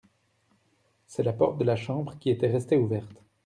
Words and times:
C’est 1.05 1.21
la 1.21 1.31
porte 1.31 1.59
de 1.59 1.63
la 1.63 1.75
chambre 1.75 2.17
qui 2.19 2.31
était 2.31 2.47
restée 2.51 2.75
ouverte. 2.75 3.21